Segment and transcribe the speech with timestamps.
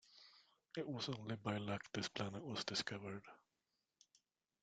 [0.75, 3.21] It was only by luck this planet was discovered.